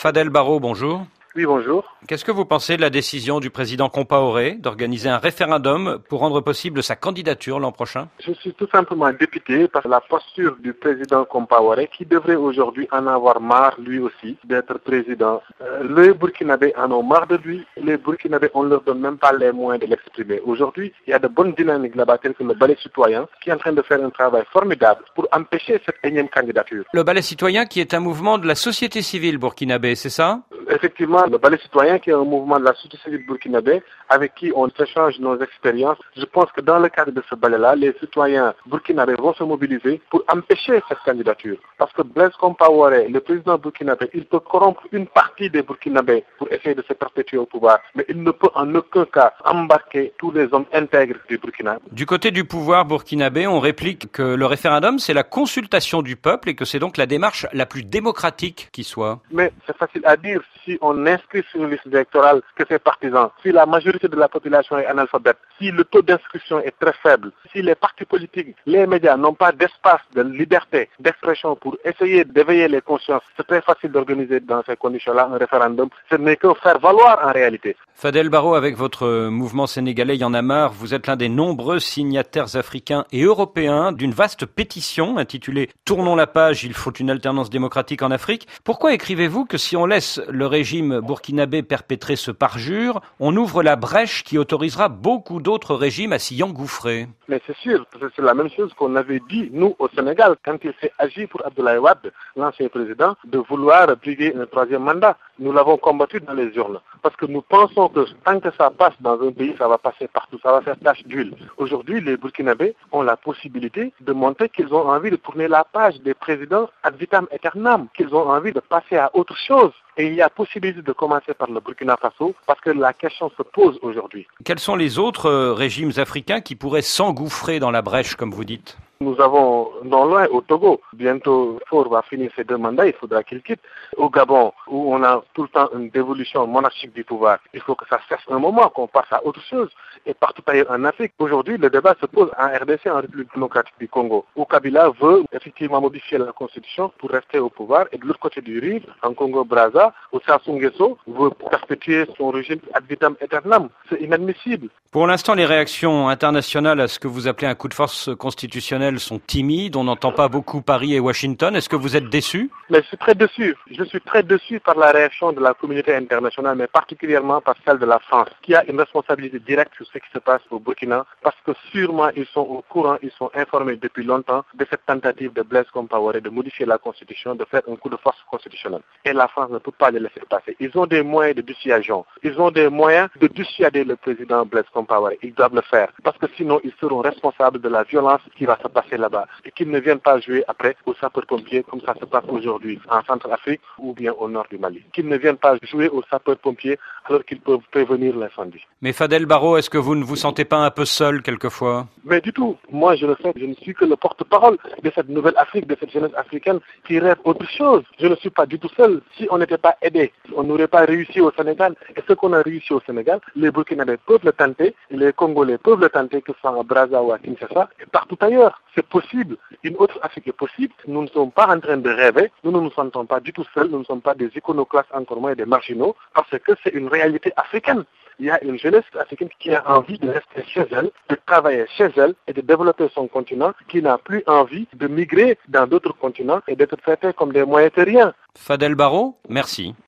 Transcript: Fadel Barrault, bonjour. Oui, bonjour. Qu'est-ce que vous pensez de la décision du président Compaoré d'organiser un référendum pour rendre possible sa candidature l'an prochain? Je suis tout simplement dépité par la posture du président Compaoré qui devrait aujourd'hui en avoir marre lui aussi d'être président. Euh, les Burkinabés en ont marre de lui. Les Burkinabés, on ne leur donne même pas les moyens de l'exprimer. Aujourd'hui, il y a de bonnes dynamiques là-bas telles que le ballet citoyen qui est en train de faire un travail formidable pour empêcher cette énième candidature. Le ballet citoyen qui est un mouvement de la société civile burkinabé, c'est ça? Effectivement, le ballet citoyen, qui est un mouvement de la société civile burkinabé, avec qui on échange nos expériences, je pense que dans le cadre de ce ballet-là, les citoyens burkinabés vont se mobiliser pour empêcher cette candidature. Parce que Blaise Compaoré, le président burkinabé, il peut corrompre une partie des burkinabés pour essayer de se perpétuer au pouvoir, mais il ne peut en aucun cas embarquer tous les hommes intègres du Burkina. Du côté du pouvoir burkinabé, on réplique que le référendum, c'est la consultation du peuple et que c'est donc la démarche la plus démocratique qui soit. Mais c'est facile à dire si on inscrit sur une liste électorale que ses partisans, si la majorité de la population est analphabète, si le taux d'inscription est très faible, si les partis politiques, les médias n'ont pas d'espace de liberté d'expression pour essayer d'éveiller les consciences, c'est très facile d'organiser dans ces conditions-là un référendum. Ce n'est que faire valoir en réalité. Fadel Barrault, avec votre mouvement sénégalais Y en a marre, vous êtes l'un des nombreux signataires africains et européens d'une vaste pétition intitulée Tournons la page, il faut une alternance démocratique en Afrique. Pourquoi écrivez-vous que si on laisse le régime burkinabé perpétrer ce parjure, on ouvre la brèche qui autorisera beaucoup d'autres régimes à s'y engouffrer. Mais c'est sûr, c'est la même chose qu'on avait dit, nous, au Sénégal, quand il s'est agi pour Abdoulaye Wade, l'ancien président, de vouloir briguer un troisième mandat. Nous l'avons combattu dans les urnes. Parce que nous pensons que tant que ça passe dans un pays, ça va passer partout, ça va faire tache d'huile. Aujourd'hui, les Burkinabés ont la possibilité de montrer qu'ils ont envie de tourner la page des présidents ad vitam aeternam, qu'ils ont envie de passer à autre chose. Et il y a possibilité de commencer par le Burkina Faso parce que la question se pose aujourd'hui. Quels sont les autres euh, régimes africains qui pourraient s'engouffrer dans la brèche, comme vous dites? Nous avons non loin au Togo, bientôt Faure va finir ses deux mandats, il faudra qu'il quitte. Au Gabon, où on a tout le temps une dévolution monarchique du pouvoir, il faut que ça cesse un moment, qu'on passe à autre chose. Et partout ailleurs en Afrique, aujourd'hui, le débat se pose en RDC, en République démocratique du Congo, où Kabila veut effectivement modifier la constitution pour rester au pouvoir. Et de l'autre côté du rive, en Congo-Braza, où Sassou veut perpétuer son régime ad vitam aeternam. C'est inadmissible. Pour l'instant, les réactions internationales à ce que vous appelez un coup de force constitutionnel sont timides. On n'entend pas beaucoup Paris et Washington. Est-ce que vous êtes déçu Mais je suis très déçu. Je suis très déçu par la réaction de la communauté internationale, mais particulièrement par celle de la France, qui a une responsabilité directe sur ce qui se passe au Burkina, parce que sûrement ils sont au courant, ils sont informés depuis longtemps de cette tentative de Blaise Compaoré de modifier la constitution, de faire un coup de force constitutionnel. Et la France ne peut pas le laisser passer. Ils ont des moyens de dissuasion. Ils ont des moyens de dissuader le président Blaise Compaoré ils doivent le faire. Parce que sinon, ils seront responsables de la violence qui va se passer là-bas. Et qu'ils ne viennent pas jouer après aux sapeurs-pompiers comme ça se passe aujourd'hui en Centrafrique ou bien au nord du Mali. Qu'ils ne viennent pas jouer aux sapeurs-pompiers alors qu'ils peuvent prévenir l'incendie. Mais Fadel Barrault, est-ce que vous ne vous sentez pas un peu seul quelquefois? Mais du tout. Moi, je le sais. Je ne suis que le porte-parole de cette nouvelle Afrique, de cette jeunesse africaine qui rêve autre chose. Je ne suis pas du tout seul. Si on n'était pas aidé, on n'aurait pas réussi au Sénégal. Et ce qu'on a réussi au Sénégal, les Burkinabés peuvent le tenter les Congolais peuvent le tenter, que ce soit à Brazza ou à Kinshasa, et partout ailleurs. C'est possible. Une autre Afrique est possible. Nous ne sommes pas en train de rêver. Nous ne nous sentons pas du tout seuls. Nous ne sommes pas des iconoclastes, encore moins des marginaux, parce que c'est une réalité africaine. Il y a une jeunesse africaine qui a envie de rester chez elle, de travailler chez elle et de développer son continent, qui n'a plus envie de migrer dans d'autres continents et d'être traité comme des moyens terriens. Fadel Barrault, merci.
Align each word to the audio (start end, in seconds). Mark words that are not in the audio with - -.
Fadel 0.00 0.30
Barrault, 0.30 0.60
bonjour. 0.60 1.04
Oui, 1.36 1.46
bonjour. 1.46 1.84
Qu'est-ce 2.08 2.24
que 2.24 2.32
vous 2.32 2.44
pensez 2.44 2.76
de 2.76 2.80
la 2.80 2.90
décision 2.90 3.38
du 3.38 3.50
président 3.50 3.88
Compaoré 3.88 4.56
d'organiser 4.58 5.08
un 5.08 5.18
référendum 5.18 6.00
pour 6.08 6.20
rendre 6.20 6.40
possible 6.40 6.82
sa 6.82 6.96
candidature 6.96 7.60
l'an 7.60 7.70
prochain? 7.70 8.08
Je 8.18 8.32
suis 8.32 8.52
tout 8.52 8.66
simplement 8.72 9.12
dépité 9.12 9.68
par 9.68 9.86
la 9.86 10.00
posture 10.00 10.56
du 10.58 10.72
président 10.72 11.24
Compaoré 11.24 11.88
qui 11.96 12.04
devrait 12.04 12.34
aujourd'hui 12.34 12.88
en 12.90 13.06
avoir 13.06 13.40
marre 13.40 13.76
lui 13.78 14.00
aussi 14.00 14.38
d'être 14.42 14.78
président. 14.78 15.40
Euh, 15.60 16.02
les 16.04 16.12
Burkinabés 16.14 16.74
en 16.76 16.90
ont 16.90 17.04
marre 17.04 17.28
de 17.28 17.36
lui. 17.36 17.64
Les 17.76 17.96
Burkinabés, 17.96 18.50
on 18.54 18.64
ne 18.64 18.70
leur 18.70 18.82
donne 18.82 18.98
même 18.98 19.18
pas 19.18 19.32
les 19.32 19.52
moyens 19.52 19.84
de 19.84 19.88
l'exprimer. 19.88 20.40
Aujourd'hui, 20.44 20.92
il 21.06 21.10
y 21.10 21.14
a 21.14 21.20
de 21.20 21.28
bonnes 21.28 21.52
dynamiques 21.52 21.94
là-bas 21.94 22.18
telles 22.18 22.34
que 22.34 22.42
le 22.42 22.54
ballet 22.54 22.76
citoyen 22.82 23.28
qui 23.40 23.50
est 23.50 23.52
en 23.52 23.58
train 23.58 23.72
de 23.72 23.82
faire 23.82 24.04
un 24.04 24.10
travail 24.10 24.42
formidable 24.52 25.04
pour 25.14 25.28
empêcher 25.30 25.80
cette 25.86 25.98
énième 26.02 26.28
candidature. 26.28 26.84
Le 26.92 27.04
ballet 27.04 27.22
citoyen 27.22 27.66
qui 27.66 27.80
est 27.80 27.94
un 27.94 28.00
mouvement 28.00 28.36
de 28.36 28.48
la 28.48 28.56
société 28.56 29.00
civile 29.00 29.38
burkinabé, 29.38 29.94
c'est 29.94 30.10
ça? 30.10 30.40
Effectivement, 30.70 31.24
le 31.26 31.38
ballet 31.38 31.58
citoyen, 31.58 31.98
qui 31.98 32.10
est 32.10 32.14
un 32.14 32.24
mouvement 32.24 32.58
de 32.58 32.64
la 32.64 32.74
société 32.74 32.98
civile 33.04 33.26
burkinabé, 33.26 33.82
avec 34.08 34.34
qui 34.34 34.52
on 34.54 34.68
échange 34.68 35.18
nos 35.18 35.38
expériences, 35.40 35.98
je 36.16 36.24
pense 36.24 36.50
que 36.52 36.60
dans 36.60 36.78
le 36.78 36.88
cadre 36.88 37.12
de 37.12 37.22
ce 37.28 37.34
ballet-là, 37.34 37.76
les 37.76 37.94
citoyens 38.00 38.54
burkinabés 38.66 39.14
vont 39.14 39.34
se 39.34 39.44
mobiliser 39.44 40.00
pour 40.10 40.24
empêcher 40.28 40.80
cette 40.88 40.98
candidature. 41.04 41.56
Parce 41.78 41.92
que 41.92 42.02
Blaise 42.02 42.32
Compaoré, 42.38 43.08
le 43.08 43.20
président 43.20 43.58
burkinabé, 43.58 44.10
il 44.14 44.24
peut 44.26 44.40
corrompre 44.40 44.82
une 44.92 45.06
partie 45.06 45.50
des 45.50 45.62
burkinabés 45.62 46.24
pour 46.38 46.50
essayer 46.52 46.74
de 46.74 46.82
se 46.82 46.92
perpétuer 46.92 47.38
au 47.38 47.46
pouvoir, 47.46 47.78
mais 47.94 48.04
il 48.08 48.22
ne 48.22 48.30
peut 48.30 48.50
en 48.54 48.74
aucun 48.74 49.04
cas 49.04 49.32
embarquer 49.44 50.12
tous 50.18 50.30
les 50.30 50.52
hommes 50.52 50.66
intègres 50.72 51.18
du 51.28 51.38
Burkina. 51.38 51.78
Du 51.92 52.06
côté 52.06 52.30
du 52.30 52.44
pouvoir 52.44 52.84
burkinabé, 52.84 53.46
on 53.46 53.60
réplique 53.60 54.10
que 54.12 54.22
le 54.22 54.46
référendum, 54.46 54.98
c'est 54.98 55.14
la 55.14 55.22
consultation 55.22 56.02
du 56.02 56.16
peuple 56.16 56.50
et 56.50 56.54
que 56.54 56.64
c'est 56.64 56.78
donc 56.78 56.96
la 56.96 57.06
démarche 57.06 57.46
la 57.52 57.66
plus 57.66 57.84
démocratique 57.84 58.68
qui 58.72 58.84
soit. 58.84 59.20
Mais 59.30 59.52
c'est 59.66 59.76
facile 59.76 60.02
à 60.04 60.16
dire 60.16 60.42
si 60.64 60.78
on 60.80 61.06
inscrit 61.06 61.44
sur 61.50 61.62
une 61.62 61.70
liste 61.70 61.86
électorale 61.86 62.42
que 62.56 62.64
ses 62.68 62.78
partisans, 62.78 63.30
si 63.42 63.52
la 63.52 63.66
majorité 63.66 64.08
de 64.08 64.16
la 64.16 64.28
population 64.28 64.78
est 64.78 64.86
analphabète, 64.86 65.38
si 65.58 65.70
le 65.70 65.84
taux 65.84 66.02
d'inscription 66.02 66.60
est 66.60 66.74
très 66.78 66.92
faible, 67.02 67.32
si 67.52 67.62
les 67.62 67.74
partis 67.74 68.04
politiques, 68.04 68.56
les 68.66 68.86
médias 68.86 69.16
n'ont 69.16 69.34
pas 69.34 69.52
d'espace 69.52 70.00
de 70.14 70.22
liberté 70.22 70.88
d'expression 70.98 71.56
pour 71.56 71.76
essayer 71.84 72.24
d'éveiller 72.24 72.68
les 72.68 72.80
consciences, 72.80 73.22
c'est 73.36 73.46
très 73.46 73.62
facile 73.62 73.92
d'organiser 73.92 74.40
dans 74.40 74.62
ces 74.64 74.76
conditions-là 74.76 75.30
un 75.32 75.38
référendum. 75.38 75.88
Ce 76.10 76.16
n'est 76.16 76.36
que 76.36 76.52
faire 76.62 76.78
valoir 76.78 77.18
en 77.22 77.32
réalité. 77.32 77.76
Fadel 77.94 78.30
Barrault, 78.30 78.54
avec 78.54 78.76
votre 78.76 79.28
mouvement 79.28 79.66
sénégalais 79.66 80.16
Y 80.16 80.24
en 80.24 80.34
a 80.34 80.42
marre, 80.42 80.72
vous 80.72 80.94
êtes 80.94 81.06
l'un 81.06 81.16
des 81.16 81.28
nombreux 81.28 81.78
signataires 81.78 82.56
africains 82.56 83.04
et 83.12 83.22
européens 83.22 83.92
d'une 83.92 84.12
vaste 84.12 84.46
pétition 84.46 85.18
intitulée 85.18 85.68
Tournons 85.84 86.16
la 86.16 86.26
page, 86.26 86.64
il 86.64 86.72
faut 86.72 86.92
une 86.92 87.10
alternance 87.10 87.50
démocratique 87.50 88.02
en 88.02 88.10
Afrique. 88.10 88.46
Pourquoi 88.64 88.94
écrivez-vous 88.94 89.44
que 89.44 89.58
si 89.58 89.76
on 89.76 89.86
laisse 89.86 90.20
le 90.28 90.46
régime 90.50 91.00
burkinabé 91.00 91.62
perpétrer 91.62 92.16
ce 92.16 92.30
parjure, 92.30 93.00
on 93.18 93.34
ouvre 93.36 93.62
la 93.62 93.76
brèche 93.76 94.24
qui 94.24 94.36
autorisera 94.36 94.88
beaucoup 94.90 95.40
d'autres 95.40 95.74
régimes 95.74 96.12
à 96.12 96.18
s'y 96.18 96.42
engouffrer. 96.42 97.08
Mais 97.28 97.40
c'est 97.46 97.56
sûr, 97.56 97.86
c'est 98.14 98.22
la 98.22 98.34
même 98.34 98.50
chose 98.50 98.74
qu'on 98.74 98.96
avait 98.96 99.22
dit, 99.28 99.48
nous, 99.52 99.74
au 99.78 99.88
Sénégal, 99.88 100.36
quand 100.44 100.58
il 100.64 100.74
s'est 100.80 100.92
agi 100.98 101.26
pour 101.26 101.46
Abdoulaye 101.46 101.78
Wade, 101.78 102.12
l'ancien 102.36 102.68
président, 102.68 103.14
de 103.24 103.38
vouloir 103.38 103.86
briguer 103.96 104.34
un 104.36 104.46
troisième 104.46 104.82
mandat. 104.82 105.16
Nous 105.38 105.52
l'avons 105.52 105.78
combattu 105.78 106.20
dans 106.20 106.34
les 106.34 106.48
urnes. 106.56 106.80
Parce 107.02 107.16
que 107.16 107.24
nous 107.26 107.40
pensons 107.40 107.88
que 107.88 108.04
tant 108.24 108.40
que 108.40 108.50
ça 108.58 108.70
passe 108.70 108.94
dans 109.00 109.18
un 109.22 109.32
pays, 109.32 109.54
ça 109.56 109.68
va 109.68 109.78
passer 109.78 110.06
partout, 110.08 110.38
ça 110.42 110.52
va 110.52 110.60
faire 110.60 110.78
tache 110.80 111.02
d'huile. 111.04 111.34
Aujourd'hui, 111.56 112.00
les 112.00 112.16
Burkinabés 112.16 112.74
ont 112.92 113.02
la 113.02 113.16
possibilité 113.16 113.92
de 114.00 114.12
montrer 114.12 114.48
qu'ils 114.48 114.74
ont 114.74 114.88
envie 114.88 115.10
de 115.10 115.16
tourner 115.16 115.48
la 115.48 115.64
page 115.64 116.00
des 116.00 116.14
présidents 116.14 116.68
ad 116.82 116.96
vitam 116.96 117.26
aeternam, 117.30 117.86
qu'ils 117.96 118.14
ont 118.14 118.28
envie 118.28 118.52
de 118.52 118.60
passer 118.60 118.96
à 118.96 119.10
autre 119.14 119.36
chose. 119.36 119.72
Et 120.00 120.06
il 120.06 120.14
y 120.14 120.22
a 120.22 120.30
possibilité 120.30 120.80
de 120.80 120.92
commencer 120.92 121.34
par 121.34 121.50
le 121.50 121.60
Burkina 121.60 121.94
Faso 121.98 122.34
parce 122.46 122.58
que 122.62 122.70
la 122.70 122.94
question 122.94 123.30
se 123.36 123.42
pose 123.42 123.78
aujourd'hui. 123.82 124.26
Quels 124.46 124.58
sont 124.58 124.74
les 124.74 124.98
autres 124.98 125.26
euh, 125.26 125.52
régimes 125.52 125.92
africains 125.98 126.40
qui 126.40 126.56
pourraient 126.56 126.80
s'engouffrer 126.80 127.60
dans 127.60 127.70
la 127.70 127.82
brèche, 127.82 128.14
comme 128.14 128.30
vous 128.30 128.46
dites? 128.46 128.78
Nous 129.02 129.18
avons 129.18 129.70
non 129.82 130.04
loin 130.04 130.26
au 130.28 130.42
Togo, 130.42 130.80
bientôt 130.92 131.58
Faure 131.68 131.88
va 131.88 132.02
finir 132.02 132.30
ses 132.36 132.44
deux 132.44 132.58
mandats, 132.58 132.86
il 132.86 132.92
faudra 132.92 133.22
qu'il 133.22 133.42
quitte. 133.42 133.60
Au 133.96 134.10
Gabon, 134.10 134.52
où 134.68 134.94
on 134.94 135.02
a 135.02 135.22
tout 135.32 135.42
le 135.42 135.48
temps 135.48 135.70
une 135.74 135.88
dévolution 135.88 136.46
monarchique 136.46 136.92
du 136.92 137.02
pouvoir, 137.02 137.38
il 137.54 137.60
faut 137.62 137.74
que 137.74 137.86
ça 137.88 137.98
cesse 138.08 138.20
un 138.28 138.38
moment, 138.38 138.68
qu'on 138.68 138.86
passe 138.86 139.10
à 139.10 139.24
autre 139.24 139.40
chose. 139.40 139.70
Et 140.04 140.12
partout 140.12 140.42
ailleurs 140.46 140.70
en 140.70 140.84
Afrique, 140.84 141.12
aujourd'hui, 141.18 141.56
le 141.56 141.70
débat 141.70 141.94
se 141.98 142.06
pose 142.06 142.30
en 142.38 142.48
RDC, 142.48 142.86
en 142.88 143.00
République 143.00 143.32
démocratique 143.34 143.74
du 143.80 143.88
Congo, 143.88 144.26
où 144.36 144.44
Kabila 144.44 144.90
veut 145.00 145.24
effectivement 145.32 145.80
modifier 145.80 146.18
la 146.18 146.32
constitution 146.32 146.92
pour 146.98 147.10
rester 147.10 147.38
au 147.38 147.48
pouvoir. 147.48 147.86
Et 147.92 147.98
de 147.98 148.04
l'autre 148.04 148.20
côté 148.20 148.42
du 148.42 148.58
rive, 148.58 148.84
en 149.02 149.14
Congo-Braza, 149.14 149.94
où 150.12 150.20
Sassou 150.26 150.58
veut 151.06 151.30
perpétuer 151.50 152.06
son 152.18 152.28
régime 152.30 152.60
ad 152.74 152.84
vitam 152.86 153.16
aeternam. 153.20 153.70
C'est 153.88 154.00
inadmissible. 154.00 154.68
Pour 154.92 155.06
l'instant, 155.06 155.34
les 155.34 155.46
réactions 155.46 156.08
internationales 156.08 156.80
à 156.80 156.88
ce 156.88 156.98
que 156.98 157.06
vous 157.06 157.28
appelez 157.28 157.46
un 157.46 157.54
coup 157.54 157.68
de 157.68 157.74
force 157.74 158.10
constitutionnel 158.16 158.89
sont 158.98 159.18
timides. 159.18 159.76
On 159.76 159.84
n'entend 159.84 160.12
pas 160.12 160.28
beaucoup 160.28 160.62
Paris 160.62 160.94
et 160.94 161.00
Washington. 161.00 161.54
Est-ce 161.54 161.68
que 161.68 161.76
vous 161.76 161.96
êtes 161.96 162.08
déçu 162.08 162.50
Mais 162.70 162.82
je 162.82 162.88
suis 162.88 162.96
très 162.96 163.14
déçu. 163.14 163.56
Je 163.70 163.84
suis 163.84 164.00
très 164.00 164.22
déçu 164.22 164.58
par 164.60 164.76
la 164.76 164.90
réaction 164.90 165.32
de 165.32 165.40
la 165.40 165.54
communauté 165.54 165.94
internationale, 165.94 166.56
mais 166.56 166.66
particulièrement 166.66 167.40
par 167.40 167.54
celle 167.64 167.78
de 167.78 167.86
la 167.86 167.98
France, 167.98 168.28
qui 168.42 168.54
a 168.54 168.64
une 168.68 168.78
responsabilité 168.78 169.38
directe 169.38 169.74
sur 169.76 169.86
ce 169.86 169.98
qui 169.98 170.10
se 170.12 170.18
passe 170.18 170.42
au 170.50 170.58
Burkina, 170.58 171.06
parce 171.22 171.36
que 171.44 171.52
sûrement 171.70 172.10
ils 172.16 172.26
sont 172.26 172.40
au 172.40 172.64
courant, 172.68 172.96
ils 173.02 173.12
sont 173.12 173.30
informés 173.34 173.76
depuis 173.76 174.04
longtemps 174.04 174.44
de 174.54 174.66
cette 174.68 174.84
tentative 174.86 175.32
de 175.32 175.42
Blaise 175.42 175.70
Compaoré 175.72 176.20
de 176.20 176.30
modifier 176.30 176.66
la 176.66 176.78
constitution, 176.78 177.34
de 177.34 177.44
faire 177.44 177.62
un 177.70 177.76
coup 177.76 177.88
de 177.88 177.96
force 177.96 178.18
constitutionnel. 178.30 178.80
Et 179.04 179.12
la 179.12 179.28
France 179.28 179.50
ne 179.50 179.58
peut 179.58 179.70
pas 179.70 179.90
le 179.90 179.98
laisser 179.98 180.22
passer. 180.28 180.56
Ils 180.60 180.76
ont 180.76 180.86
des 180.86 181.02
moyens 181.02 181.36
de 181.36 181.42
dissuasion. 181.42 182.04
Ils 182.22 182.40
ont 182.40 182.50
des 182.50 182.68
moyens 182.68 183.08
de 183.20 183.26
dissuader 183.28 183.84
le 183.84 183.96
président 183.96 184.44
Blaise 184.44 184.64
Compaoré 184.72 185.18
ils 185.22 185.34
doivent 185.34 185.54
le 185.54 185.62
faire. 185.62 185.92
Parce 186.02 186.18
que 186.18 186.26
sinon, 186.36 186.60
ils 186.64 186.72
seront 186.80 186.98
responsables 186.98 187.60
de 187.60 187.68
la 187.68 187.82
violence 187.84 188.20
qui 188.36 188.44
va 188.44 188.58
se 188.62 188.68
passer 188.68 188.79
là-bas. 188.96 189.26
Et 189.44 189.50
qu'ils 189.50 189.70
ne 189.70 189.78
viennent 189.78 190.00
pas 190.00 190.18
jouer 190.20 190.44
après 190.48 190.76
aux 190.86 190.94
sapeurs-pompiers 190.94 191.64
comme 191.64 191.80
ça 191.80 191.94
se 191.98 192.04
passe 192.04 192.24
aujourd'hui 192.28 192.78
en 192.88 193.02
Centrafrique 193.02 193.60
ou 193.78 193.92
bien 193.92 194.12
au 194.12 194.28
nord 194.28 194.46
du 194.50 194.58
Mali. 194.58 194.82
Qu'ils 194.92 195.08
ne 195.08 195.16
viennent 195.16 195.36
pas 195.36 195.56
jouer 195.62 195.88
aux 195.88 196.02
sapeurs-pompiers 196.10 196.78
alors 197.04 197.24
qu'ils 197.24 197.40
peuvent 197.40 197.60
prévenir 197.70 198.16
l'incendie. 198.16 198.64
Mais 198.82 198.92
Fadel 198.92 199.26
Barrault, 199.26 199.56
est-ce 199.56 199.70
que 199.70 199.78
vous 199.78 199.94
ne 199.94 200.04
vous 200.04 200.16
sentez 200.16 200.44
pas 200.44 200.58
un 200.58 200.70
peu 200.70 200.84
seul 200.84 201.22
quelquefois? 201.22 201.86
Mais 202.04 202.20
du 202.20 202.32
tout. 202.32 202.56
Moi, 202.70 202.96
je 202.96 203.06
le 203.06 203.16
sais. 203.22 203.32
Je 203.36 203.46
ne 203.46 203.54
suis 203.54 203.74
que 203.74 203.84
le 203.84 203.96
porte-parole 203.96 204.58
de 204.82 204.90
cette 204.94 205.08
nouvelle 205.08 205.36
Afrique, 205.36 205.66
de 205.66 205.76
cette 205.78 205.90
jeunesse 205.90 206.12
africaine 206.16 206.60
qui 206.86 206.98
rêve 206.98 207.18
autre 207.24 207.48
chose. 207.48 207.82
Je 207.98 208.06
ne 208.06 208.14
suis 208.16 208.30
pas 208.30 208.46
du 208.46 208.58
tout 208.58 208.70
seul. 208.76 209.02
Si 209.16 209.26
on 209.30 209.38
n'était 209.38 209.58
pas 209.58 209.76
aidé, 209.82 210.12
on 210.36 210.42
n'aurait 210.44 210.68
pas 210.68 210.84
réussi 210.84 211.20
au 211.20 211.32
Sénégal. 211.32 211.74
Et 211.96 212.00
ce 212.06 212.12
qu'on 212.12 212.32
a 212.32 212.42
réussi 212.42 212.72
au 212.72 212.80
Sénégal, 212.80 213.20
les 213.34 213.50
Burkinabés 213.50 213.96
peuvent 214.06 214.24
le 214.24 214.32
tenter 214.32 214.74
les 214.90 215.12
Congolais 215.12 215.58
peuvent 215.58 215.80
le 215.80 215.88
tenter, 215.88 216.22
que 216.22 216.32
ce 216.32 216.40
soit 216.40 216.58
à 216.58 216.62
Brazza 216.62 217.02
ou 217.02 217.12
à 217.12 217.18
Kinshasa, 217.18 217.68
et 217.80 217.86
partout 217.86 218.16
ailleurs. 218.20 218.60
C'est 218.74 218.86
possible. 218.86 219.36
Une 219.62 219.76
autre 219.76 219.98
Afrique 220.02 220.28
est 220.28 220.32
possible. 220.32 220.72
Nous 220.86 221.02
ne 221.02 221.08
sommes 221.08 221.32
pas 221.32 221.48
en 221.48 221.58
train 221.60 221.76
de 221.76 221.90
rêver. 221.90 222.30
Nous 222.44 222.52
ne 222.52 222.60
nous 222.60 222.70
sentons 222.70 223.04
pas 223.06 223.20
du 223.20 223.32
tout 223.32 223.44
seuls. 223.54 223.68
Nous 223.68 223.80
ne 223.80 223.84
sommes 223.84 224.00
pas 224.00 224.14
des 224.14 224.30
iconoclastes, 224.36 224.88
encore 224.92 225.20
moins 225.20 225.34
des 225.34 225.44
marginaux, 225.44 225.96
parce 226.14 226.30
que 226.30 226.52
c'est 226.62 226.72
une 226.74 226.88
réalité 226.88 227.32
africaine. 227.36 227.84
Il 228.18 228.26
y 228.26 228.30
a 228.30 228.42
une 228.44 228.58
jeunesse 228.58 228.84
africaine 228.98 229.30
qui 229.38 229.50
a 229.50 229.62
envie 229.66 229.98
de 229.98 230.08
rester 230.10 230.44
chez 230.46 230.66
elle, 230.72 230.90
de 231.08 231.16
travailler 231.24 231.64
chez 231.76 231.88
elle 231.96 232.14
et 232.26 232.34
de 232.34 232.42
développer 232.42 232.88
son 232.94 233.08
continent, 233.08 233.52
qui 233.68 233.80
n'a 233.80 233.96
plus 233.96 234.22
envie 234.26 234.68
de 234.74 234.86
migrer 234.88 235.38
dans 235.48 235.66
d'autres 235.66 235.94
continents 235.94 236.42
et 236.46 236.54
d'être 236.54 236.76
traité 236.76 237.12
comme 237.14 237.32
des 237.32 237.44
moyens 237.44 237.72
terriens. 237.72 238.12
Fadel 238.36 238.74
Barrault, 238.74 239.16
merci. 239.28 239.74